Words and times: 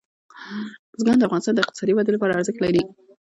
بزګان 0.93 1.17
د 1.19 1.23
افغانستان 1.27 1.53
د 1.55 1.59
اقتصادي 1.63 1.93
ودې 1.95 2.11
لپاره 2.13 2.31
ارزښت 2.37 2.59
لري. 2.61 2.83